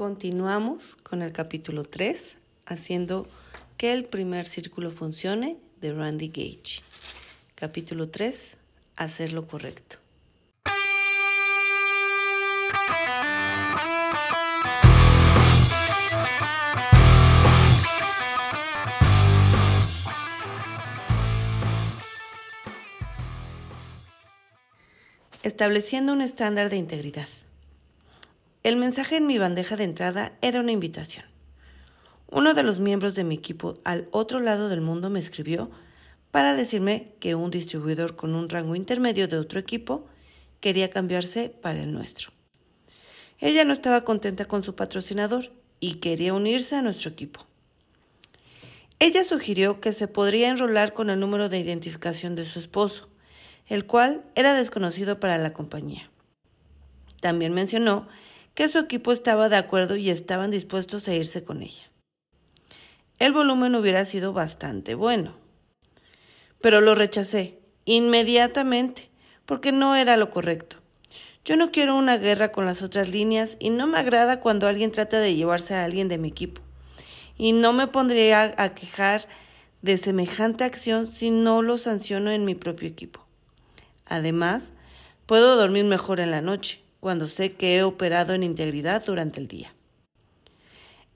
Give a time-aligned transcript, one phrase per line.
[0.00, 3.28] Continuamos con el capítulo 3, haciendo
[3.76, 6.80] que el primer círculo funcione de Randy Gage.
[7.54, 8.56] Capítulo 3,
[8.96, 9.98] hacer lo correcto.
[25.42, 27.28] Estableciendo un estándar de integridad.
[28.62, 31.24] El mensaje en mi bandeja de entrada era una invitación.
[32.28, 35.70] Uno de los miembros de mi equipo al otro lado del mundo me escribió
[36.30, 40.06] para decirme que un distribuidor con un rango intermedio de otro equipo
[40.60, 42.32] quería cambiarse para el nuestro.
[43.38, 47.46] Ella no estaba contenta con su patrocinador y quería unirse a nuestro equipo.
[48.98, 53.08] Ella sugirió que se podría enrolar con el número de identificación de su esposo,
[53.68, 56.10] el cual era desconocido para la compañía.
[57.22, 58.06] También mencionó
[58.54, 61.84] que su equipo estaba de acuerdo y estaban dispuestos a irse con ella.
[63.18, 65.34] El volumen hubiera sido bastante bueno.
[66.60, 69.10] Pero lo rechacé inmediatamente
[69.46, 70.76] porque no era lo correcto.
[71.44, 74.92] Yo no quiero una guerra con las otras líneas y no me agrada cuando alguien
[74.92, 76.60] trata de llevarse a alguien de mi equipo.
[77.36, 79.26] Y no me pondría a quejar
[79.82, 83.24] de semejante acción si no lo sanciono en mi propio equipo.
[84.04, 84.70] Además,
[85.24, 89.48] puedo dormir mejor en la noche cuando sé que he operado en integridad durante el
[89.48, 89.74] día.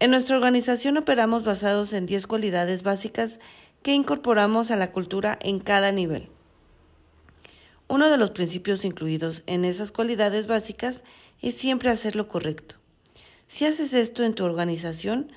[0.00, 3.38] En nuestra organización operamos basados en 10 cualidades básicas
[3.82, 6.28] que incorporamos a la cultura en cada nivel.
[7.88, 11.04] Uno de los principios incluidos en esas cualidades básicas
[11.40, 12.76] es siempre hacer lo correcto.
[13.48, 15.30] Si haces esto en tu organización,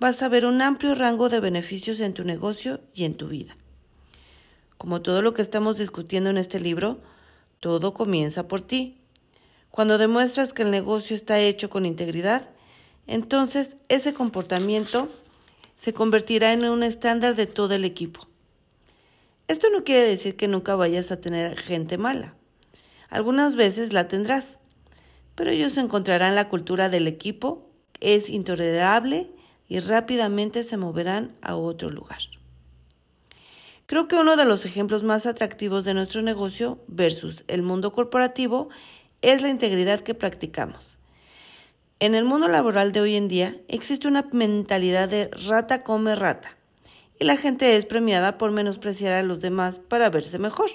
[0.00, 3.56] vas a ver un amplio rango de beneficios en tu negocio y en tu vida.
[4.76, 7.00] Como todo lo que estamos discutiendo en este libro,
[7.60, 8.99] todo comienza por ti.
[9.70, 12.50] Cuando demuestras que el negocio está hecho con integridad,
[13.06, 15.08] entonces ese comportamiento
[15.76, 18.26] se convertirá en un estándar de todo el equipo.
[19.48, 22.34] Esto no quiere decir que nunca vayas a tener gente mala.
[23.08, 24.58] Algunas veces la tendrás,
[25.34, 27.70] pero ellos encontrarán la cultura del equipo
[28.00, 29.30] es intolerable
[29.68, 32.18] y rápidamente se moverán a otro lugar.
[33.86, 38.68] Creo que uno de los ejemplos más atractivos de nuestro negocio versus el mundo corporativo
[39.22, 40.96] es la integridad que practicamos.
[41.98, 46.56] En el mundo laboral de hoy en día existe una mentalidad de rata come rata
[47.18, 50.70] y la gente es premiada por menospreciar a los demás para verse mejor.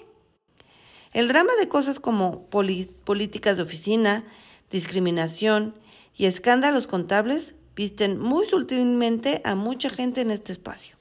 [1.13, 4.23] El drama de cosas como políticas de oficina,
[4.69, 5.73] discriminación
[6.15, 10.95] y escándalos contables visten muy sutilmente a mucha gente en este espacio.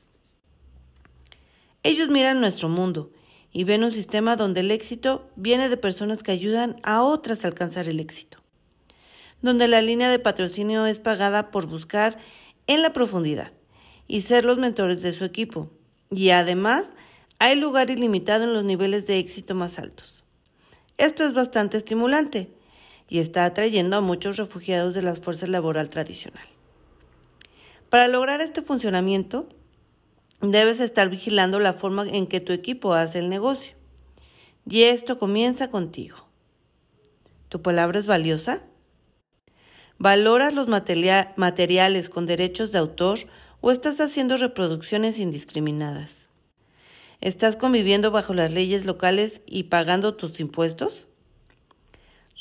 [1.83, 3.11] Ellos miran nuestro mundo
[3.55, 7.49] y ven un sistema donde el éxito viene de personas que ayudan a otras a
[7.49, 8.39] alcanzar el éxito,
[9.41, 12.19] donde la línea de patrocinio es pagada por buscar
[12.67, 13.53] en la profundidad
[14.09, 15.71] y ser los mentores de su equipo,
[16.11, 16.93] y además
[17.39, 20.25] hay lugar ilimitado en los niveles de éxito más altos.
[20.99, 22.51] Esto es bastante estimulante
[23.09, 26.47] y está atrayendo a muchos refugiados de las fuerzas laboral tradicional.
[27.89, 29.49] Para lograr este funcionamiento,
[30.51, 33.75] debes estar vigilando la forma en que tu equipo hace el negocio.
[34.69, 36.17] Y esto comienza contigo.
[37.49, 38.63] ¿Tu palabra es valiosa?
[39.99, 43.21] ¿Valoras los materiales con derechos de autor
[43.61, 46.27] o estás haciendo reproducciones indiscriminadas?
[47.21, 51.07] ¿Estás conviviendo bajo las leyes locales y pagando tus impuestos?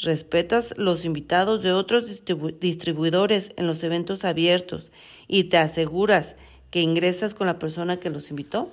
[0.01, 2.23] ¿Respetas los invitados de otros
[2.59, 4.91] distribuidores en los eventos abiertos
[5.27, 6.35] y te aseguras
[6.73, 8.71] que ingresas con la persona que los invitó?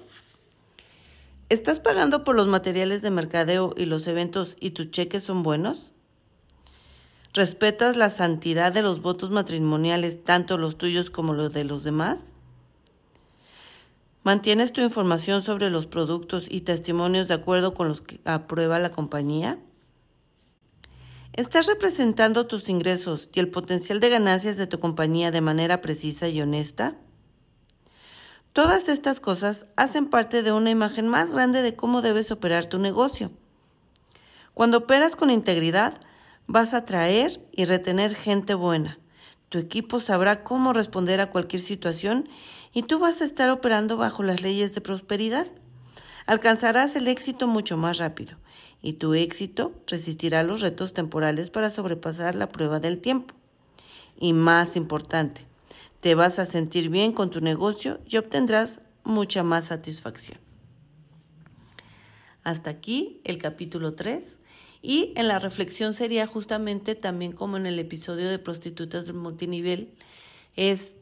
[1.51, 5.93] ¿Estás pagando por los materiales de mercadeo y los eventos y tus cheques son buenos?
[7.35, 12.21] ¿Respetas la santidad de los votos matrimoniales, tanto los tuyos como los de los demás?
[14.23, 18.93] ¿Mantienes tu información sobre los productos y testimonios de acuerdo con los que aprueba la
[18.93, 19.59] compañía?
[21.35, 26.27] ¿Estás representando tus ingresos y el potencial de ganancias de tu compañía de manera precisa
[26.31, 26.97] y honesta?
[28.53, 32.81] Todas estas cosas hacen parte de una imagen más grande de cómo debes operar tu
[32.81, 33.31] negocio.
[34.55, 36.01] Cuando operas con integridad,
[36.49, 38.99] vas a atraer y retener gente buena.
[39.51, 42.29] Tu equipo sabrá cómo responder a cualquier situación
[42.73, 45.47] y tú vas a estar operando bajo las leyes de prosperidad.
[46.27, 48.37] Alcanzarás el éxito mucho más rápido
[48.83, 53.35] y tu éxito resistirá los retos temporales para sobrepasar la prueba del tiempo.
[54.17, 55.47] Y más importante,
[56.01, 60.39] te vas a sentir bien con tu negocio y obtendrás mucha más satisfacción.
[62.43, 64.25] Hasta aquí el capítulo 3
[64.83, 69.95] Y en la reflexión sería justamente también como en el episodio de prostitutas del multinivel,
[70.57, 70.95] es,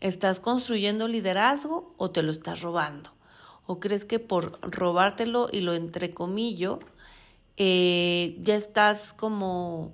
[0.00, 3.10] ¿estás construyendo liderazgo o te lo estás robando?
[3.66, 6.78] ¿O crees que por robártelo y lo entrecomillo,
[7.56, 9.92] eh, ya estás como,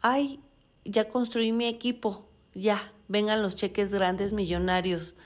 [0.00, 0.40] ay,
[0.84, 5.16] ya construí mi equipo, ya, vengan los cheques grandes millonarios?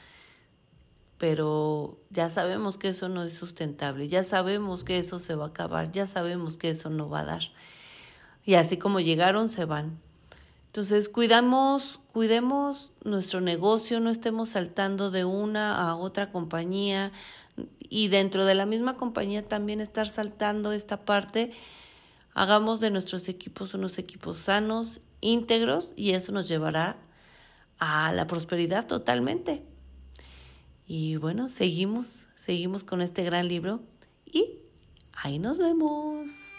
[1.19, 5.49] pero ya sabemos que eso no es sustentable, ya sabemos que eso se va a
[5.49, 7.43] acabar, ya sabemos que eso no va a dar.
[8.45, 9.99] Y así como llegaron, se van.
[10.67, 17.11] Entonces, cuidamos, cuidemos nuestro negocio, no estemos saltando de una a otra compañía
[17.79, 21.53] y dentro de la misma compañía también estar saltando esta parte.
[22.35, 26.99] Hagamos de nuestros equipos unos equipos sanos, íntegros y eso nos llevará
[27.79, 29.62] a la prosperidad totalmente.
[30.87, 33.82] Y bueno, seguimos, seguimos con este gran libro
[34.26, 34.59] y
[35.12, 36.54] ahí nos vemos.